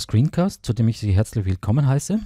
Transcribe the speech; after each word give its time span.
Screencast, 0.00 0.66
zu 0.66 0.72
dem 0.72 0.88
ich 0.88 0.98
Sie 0.98 1.12
herzlich 1.12 1.44
willkommen 1.44 1.86
heiße. 1.86 2.18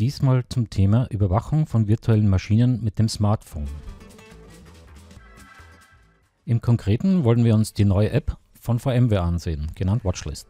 Diesmal 0.00 0.44
zum 0.48 0.70
Thema 0.70 1.06
Überwachung 1.08 1.66
von 1.66 1.86
virtuellen 1.86 2.28
Maschinen 2.28 2.82
mit 2.82 2.98
dem 2.98 3.08
Smartphone. 3.08 3.68
Im 6.44 6.60
Konkreten 6.60 7.22
wollen 7.22 7.44
wir 7.44 7.54
uns 7.54 7.74
die 7.74 7.84
neue 7.84 8.10
App 8.10 8.36
von 8.60 8.80
VMware 8.80 9.20
ansehen, 9.20 9.70
genannt 9.76 10.04
Watchlist. 10.04 10.48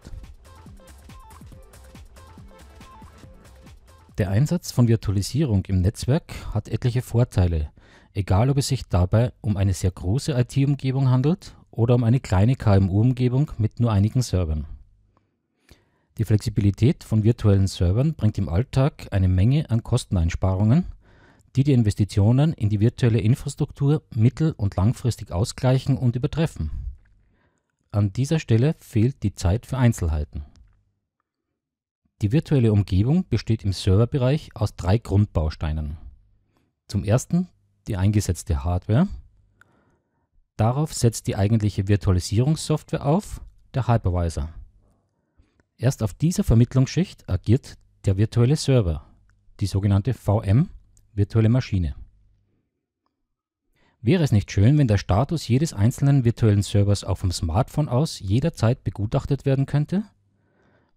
Der 4.16 4.30
Einsatz 4.30 4.72
von 4.72 4.88
Virtualisierung 4.88 5.66
im 5.66 5.82
Netzwerk 5.82 6.32
hat 6.54 6.70
etliche 6.70 7.02
Vorteile, 7.02 7.70
egal 8.14 8.48
ob 8.48 8.56
es 8.56 8.68
sich 8.68 8.88
dabei 8.88 9.34
um 9.42 9.58
eine 9.58 9.74
sehr 9.74 9.90
große 9.90 10.32
IT-Umgebung 10.32 11.10
handelt 11.10 11.54
oder 11.70 11.96
um 11.96 12.04
eine 12.04 12.20
kleine 12.20 12.56
KMU-Umgebung 12.56 13.50
mit 13.58 13.78
nur 13.78 13.92
einigen 13.92 14.22
Servern. 14.22 14.64
Die 16.18 16.24
Flexibilität 16.24 17.04
von 17.04 17.24
virtuellen 17.24 17.66
Servern 17.66 18.14
bringt 18.14 18.36
im 18.38 18.48
Alltag 18.48 19.08
eine 19.10 19.28
Menge 19.28 19.70
an 19.70 19.82
Kosteneinsparungen, 19.82 20.84
die 21.56 21.64
die 21.64 21.72
Investitionen 21.72 22.52
in 22.52 22.68
die 22.68 22.80
virtuelle 22.80 23.20
Infrastruktur 23.20 24.02
mittel- 24.14 24.54
und 24.56 24.76
langfristig 24.76 25.32
ausgleichen 25.32 25.96
und 25.96 26.16
übertreffen. 26.16 26.70
An 27.90 28.12
dieser 28.12 28.38
Stelle 28.38 28.74
fehlt 28.78 29.22
die 29.22 29.34
Zeit 29.34 29.66
für 29.66 29.78
Einzelheiten. 29.78 30.44
Die 32.22 32.32
virtuelle 32.32 32.72
Umgebung 32.72 33.26
besteht 33.28 33.64
im 33.64 33.72
Serverbereich 33.72 34.50
aus 34.54 34.76
drei 34.76 34.98
Grundbausteinen. 34.98 35.98
Zum 36.88 37.04
ersten 37.04 37.48
die 37.88 37.96
eingesetzte 37.96 38.64
Hardware. 38.64 39.08
Darauf 40.56 40.94
setzt 40.94 41.26
die 41.26 41.36
eigentliche 41.36 41.88
Virtualisierungssoftware 41.88 43.04
auf, 43.04 43.40
der 43.74 43.88
Hypervisor. 43.88 44.50
Erst 45.82 46.04
auf 46.04 46.14
dieser 46.14 46.44
Vermittlungsschicht 46.44 47.28
agiert 47.28 47.76
der 48.04 48.16
virtuelle 48.16 48.54
Server, 48.54 49.04
die 49.58 49.66
sogenannte 49.66 50.14
VM, 50.14 50.68
virtuelle 51.12 51.48
Maschine. 51.48 51.96
Wäre 54.00 54.22
es 54.22 54.30
nicht 54.30 54.52
schön, 54.52 54.78
wenn 54.78 54.86
der 54.86 54.98
Status 54.98 55.48
jedes 55.48 55.72
einzelnen 55.72 56.24
virtuellen 56.24 56.62
Servers 56.62 57.02
auch 57.02 57.18
vom 57.18 57.32
Smartphone 57.32 57.88
aus 57.88 58.20
jederzeit 58.20 58.84
begutachtet 58.84 59.44
werden 59.44 59.66
könnte? 59.66 60.04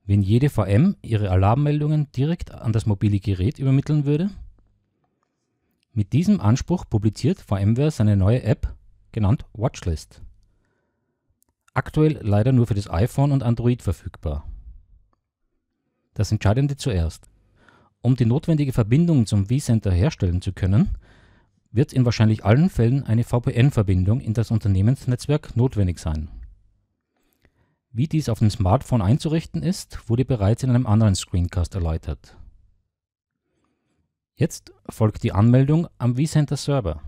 Wenn 0.06 0.22
jede 0.22 0.52
VM 0.52 0.98
ihre 1.02 1.32
Alarmmeldungen 1.32 2.12
direkt 2.12 2.52
an 2.52 2.72
das 2.72 2.86
mobile 2.86 3.20
Gerät 3.20 3.58
übermitteln 3.58 4.06
würde? 4.06 4.30
Mit 5.94 6.14
diesem 6.14 6.40
Anspruch 6.40 6.86
publiziert 6.88 7.42
VMware 7.42 7.90
seine 7.90 8.18
neue 8.18 8.44
App, 8.44 8.76
genannt 9.12 9.46
Watchlist. 9.54 10.22
Aktuell 11.74 12.20
leider 12.22 12.52
nur 12.52 12.68
für 12.68 12.76
das 12.76 12.88
iPhone 12.88 13.32
und 13.32 13.42
Android 13.42 13.82
verfügbar. 13.82 14.48
Das 16.16 16.32
Entscheidende 16.32 16.78
zuerst. 16.78 17.30
Um 18.02 18.16
die 18.16 18.26
notwendige 18.26 18.74
Verbindung 18.74 19.26
zum 19.26 19.48
vCenter 19.48 19.92
herstellen 19.92 20.42
zu 20.42 20.54
können, 20.54 20.98
wird 21.72 21.92
in 21.92 22.06
wahrscheinlich 22.06 22.46
allen 22.46 22.70
Fällen 22.70 23.04
eine 23.04 23.24
VPN-Verbindung 23.24 24.22
in 24.22 24.34
das 24.34 24.50
Unternehmensnetzwerk 24.50 25.56
notwendig 25.58 26.00
sein. 26.00 26.30
Wie 27.92 28.08
dies 28.08 28.30
auf 28.30 28.40
dem 28.40 28.50
Smartphone 28.50 29.02
einzurichten 29.02 29.62
ist, 29.62 30.10
wurde 30.10 30.24
bereits 30.24 30.64
in 30.64 30.70
einem 30.70 30.88
anderen 30.88 31.16
Screencast 31.16 31.76
erläutert. 31.76 32.38
Jetzt 34.36 34.74
folgt 34.90 35.24
die 35.24 35.34
Anmeldung 35.34 35.88
am 35.98 36.16
vCenter 36.16 36.58
Server. 36.58 37.02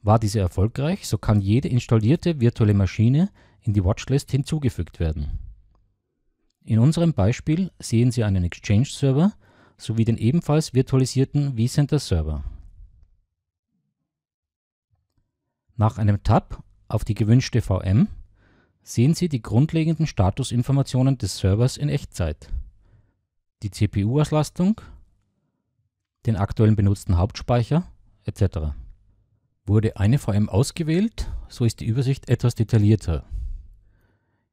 War 0.00 0.18
diese 0.18 0.40
erfolgreich, 0.40 1.06
so 1.06 1.18
kann 1.18 1.40
jede 1.40 1.68
installierte 1.68 2.40
virtuelle 2.40 2.74
Maschine 2.74 3.28
in 3.60 3.74
die 3.74 3.84
Watchlist 3.84 4.30
hinzugefügt 4.30 5.00
werden. 5.00 5.47
In 6.68 6.80
unserem 6.80 7.14
Beispiel 7.14 7.70
sehen 7.78 8.10
Sie 8.10 8.24
einen 8.24 8.44
Exchange-Server 8.44 9.32
sowie 9.78 10.04
den 10.04 10.18
ebenfalls 10.18 10.74
virtualisierten 10.74 11.56
vCenter-Server. 11.56 12.44
Nach 15.76 15.96
einem 15.96 16.22
Tab 16.22 16.62
auf 16.86 17.06
die 17.06 17.14
gewünschte 17.14 17.62
VM 17.62 18.08
sehen 18.82 19.14
Sie 19.14 19.30
die 19.30 19.40
grundlegenden 19.40 20.06
Statusinformationen 20.06 21.16
des 21.16 21.38
Servers 21.38 21.78
in 21.78 21.88
Echtzeit, 21.88 22.50
die 23.62 23.70
CPU-Auslastung, 23.70 24.82
den 26.26 26.36
aktuellen 26.36 26.76
benutzten 26.76 27.16
Hauptspeicher 27.16 27.90
etc. 28.24 28.74
Wurde 29.64 29.96
eine 29.96 30.18
VM 30.18 30.50
ausgewählt, 30.50 31.32
so 31.48 31.64
ist 31.64 31.80
die 31.80 31.86
Übersicht 31.86 32.28
etwas 32.28 32.54
detaillierter. 32.54 33.24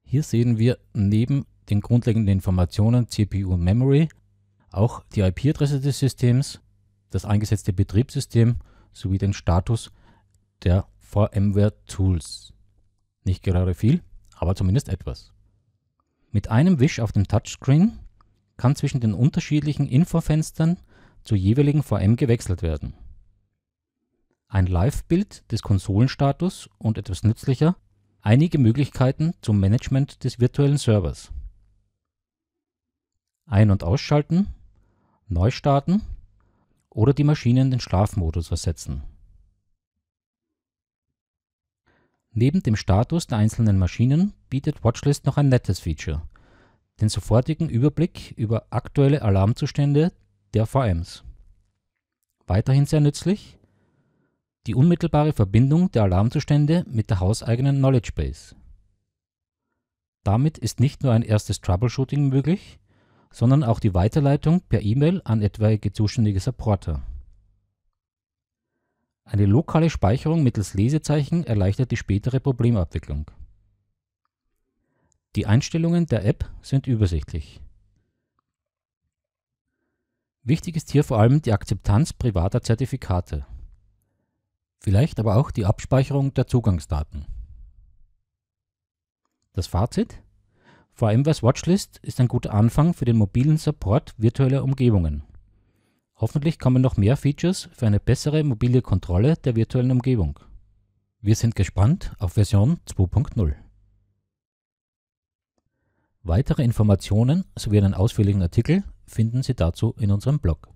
Hier 0.06 0.24
sehen 0.24 0.58
wir 0.58 0.78
neben 0.94 1.46
den 1.70 1.82
grundlegenden 1.82 2.32
Informationen 2.32 3.08
CPU 3.08 3.54
und 3.54 3.62
Memory, 3.62 4.10
auch 4.72 5.04
die 5.16 5.22
IP-Adresse 5.22 5.80
des 5.80 6.00
Systems, 6.00 6.60
das 7.10 7.26
eingesetzte 7.26 7.74
Betriebssystem 7.74 8.58
sowie 8.92 9.18
den 9.18 9.34
Status 9.34 9.92
der 10.64 10.88
VMware 11.00 11.74
Tools. 11.86 12.54
Nicht 13.24 13.44
gerade 13.44 13.74
viel, 13.74 14.02
aber 14.36 14.56
zumindest 14.56 14.90
etwas. 14.90 15.32
Mit 16.32 16.50
einem 16.50 16.80
Wisch 16.80 17.00
auf 17.00 17.12
dem 17.12 17.28
Touchscreen 17.28 18.00
kann 18.58 18.76
zwischen 18.76 19.00
den 19.00 19.14
unterschiedlichen 19.14 19.88
Infofenstern 19.88 20.78
zur 21.24 21.38
jeweiligen 21.38 21.84
VM 21.84 22.16
gewechselt 22.16 22.62
werden. 22.62 22.94
Ein 24.48 24.68
Live-Bild 24.68 25.50
des 25.52 25.62
Konsolenstatus 25.62 26.70
und 26.78 26.98
etwas 26.98 27.24
nützlicher, 27.24 27.76
einige 28.22 28.58
Möglichkeiten 28.58 29.34
zum 29.42 29.60
Management 29.60 30.24
des 30.24 30.40
virtuellen 30.40 30.78
Servers. 30.78 31.32
Ein- 33.46 33.72
und 33.72 33.84
ausschalten, 33.84 34.48
neu 35.28 35.52
starten 35.52 36.02
oder 36.90 37.14
die 37.14 37.24
Maschine 37.24 37.62
in 37.62 37.72
den 37.72 37.80
Schlafmodus 37.80 38.48
versetzen. 38.48 39.04
Neben 42.32 42.62
dem 42.64 42.76
Status 42.76 43.28
der 43.28 43.38
einzelnen 43.38 43.78
Maschinen 43.78 44.34
bietet 44.50 44.84
Watchlist 44.84 45.26
noch 45.26 45.38
ein 45.38 45.48
nettes 45.48 45.80
Feature, 45.80 46.22
den 47.00 47.10
sofortigen 47.10 47.70
Überblick 47.70 48.34
über 48.36 48.68
aktuelle 48.72 49.22
Alarmzustände 49.22 50.12
der 50.54 50.66
VMs. 50.66 51.24
Weiterhin 52.48 52.86
sehr 52.86 53.00
nützlich 53.00 53.58
die 54.68 54.76
unmittelbare 54.76 55.32
Verbindung 55.32 55.92
der 55.92 56.04
Alarmzustände 56.04 56.86
mit 56.88 57.10
der 57.10 57.20
hauseigenen 57.20 57.78
Knowledge 57.78 58.12
Base. 58.16 58.56
Damit 60.24 60.58
ist 60.58 60.80
nicht 60.80 61.04
nur 61.04 61.14
ein 61.14 61.22
erstes 61.22 61.62
Troubleshooting 61.62 62.30
möglich, 62.30 62.80
sondern 63.32 63.64
auch 63.64 63.80
die 63.80 63.94
Weiterleitung 63.94 64.62
per 64.62 64.82
E-Mail 64.82 65.22
an 65.26 65.42
etwaige 65.42 65.92
zuständige 65.92 66.40
Supporter. 66.40 67.02
Eine 69.26 69.46
lokale 69.46 69.90
Speicherung 69.90 70.44
mittels 70.44 70.76
Lesezeichen 70.76 71.44
erleichtert 71.46 71.92
die 71.92 71.98
spätere 71.98 72.40
Problemabwicklung. 72.40 73.32
Die 75.36 75.48
Einstellungen 75.48 76.06
der 76.06 76.26
App 76.26 76.50
sind 76.62 76.88
übersichtlich. 76.88 77.60
Wichtig 80.44 80.76
ist 80.76 80.92
hier 80.92 81.04
vor 81.04 81.20
allem 81.20 81.42
die 81.42 81.54
Akzeptanz 81.54 82.14
privater 82.14 82.62
Zertifikate. 82.62 83.48
Vielleicht 84.80 85.20
aber 85.20 85.38
auch 85.38 85.50
die 85.50 85.66
Abspeicherung 85.66 86.36
der 86.36 86.46
Zugangsdaten. 86.46 87.26
Das 89.54 89.66
Fazit? 89.66 90.22
VMware's 90.96 91.44
Watchlist 91.44 91.98
ist 92.04 92.22
ein 92.22 92.30
guter 92.30 92.54
Anfang 92.54 92.94
für 92.94 93.04
den 93.04 93.18
mobilen 93.18 93.58
Support 93.58 94.14
virtueller 94.18 94.64
Umgebungen. 94.64 95.24
Hoffentlich 96.16 96.58
kommen 96.58 96.82
noch 96.82 96.96
mehr 96.96 97.18
Features 97.18 97.68
für 97.74 97.86
eine 97.86 98.00
bessere 98.00 98.46
mobile 98.46 98.82
Kontrolle 98.82 99.36
der 99.36 99.58
virtuellen 99.58 99.92
Umgebung. 99.92 100.40
Wir 101.20 101.36
sind 101.36 101.54
gespannt 101.54 102.14
auf 102.18 102.34
Version 102.34 102.80
2.0. 102.88 103.56
Weitere 106.24 106.64
Informationen 106.64 107.44
sowie 107.58 107.80
einen 107.80 107.94
ausführlichen 107.94 108.42
Artikel 108.42 108.86
finden 109.06 109.44
Sie 109.44 109.54
dazu 109.54 109.94
in 110.00 110.12
unserem 110.12 110.40
Blog. 110.40 110.70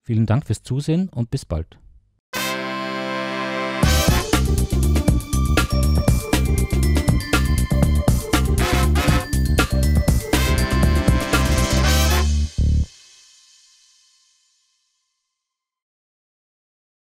Vielen 0.00 0.24
Dank 0.24 0.46
fürs 0.46 0.62
Zusehen 0.62 1.10
und 1.10 1.30
bis 1.30 1.44
bald. 1.44 1.81